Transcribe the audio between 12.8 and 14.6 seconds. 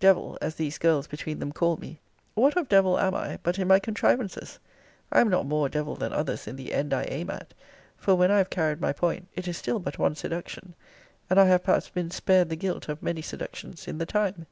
of many seductions in the time.